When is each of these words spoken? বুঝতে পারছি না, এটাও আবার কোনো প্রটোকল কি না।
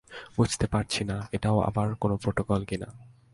বুঝতে 0.37 0.65
পারছি 0.67 1.01
না, 1.03 1.17
এটাও 1.31 1.57
আবার 1.59 1.87
কোনো 1.95 2.15
প্রটোকল 2.17 2.61
কি 2.65 2.77
না। 2.77 2.87